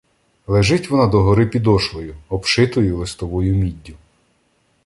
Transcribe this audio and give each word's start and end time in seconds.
Лежить 0.47 0.89
вона 0.89 1.07
догори 1.07 1.45
підошвою, 1.45 2.15
обшитою 2.29 2.97
листовою 2.97 3.55
міддю. 3.55 3.93